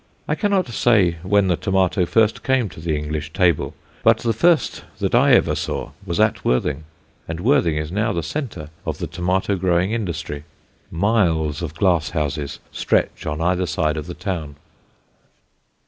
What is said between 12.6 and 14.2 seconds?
stretch on either side of the